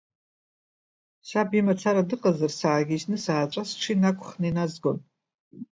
Саб 1.27 1.49
имацара 1.57 2.09
дыҟазар, 2.09 2.51
саагьежьны 2.59 3.17
сааҵәа 3.23 3.63
сҽы 3.69 3.91
инақәхны 3.93 4.45
иназгон. 4.49 4.97